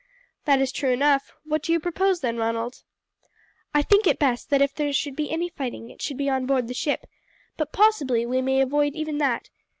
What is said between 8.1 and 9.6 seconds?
we may avoid even that.